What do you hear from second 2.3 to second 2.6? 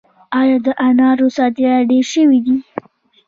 دي؟